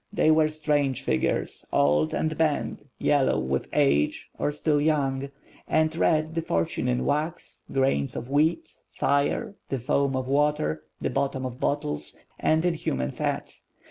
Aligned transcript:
They 0.11 0.31
were 0.31 0.49
strange 0.49 1.03
figures, 1.03 1.63
old 1.71 2.11
and 2.11 2.35
bent, 2.35 2.85
yellow 2.97 3.37
with 3.37 3.67
age, 3.71 4.31
or 4.39 4.51
still 4.51 4.81
young; 4.81 5.29
and 5.67 5.95
read 5.95 6.33
the 6.33 6.41
future 6.41 6.81
in 6.81 7.05
wax, 7.05 7.61
grains 7.71 8.15
of 8.15 8.27
wheat, 8.27 8.81
fire, 8.89 9.53
the 9.69 9.77
foam 9.77 10.15
of 10.15 10.27
water, 10.27 10.81
the 10.99 11.11
bottom 11.11 11.45
of 11.45 11.59
bottles, 11.59 12.17
or 12.41 12.49
in 12.49 12.73
human 12.73 13.11
fat. 13.11 13.53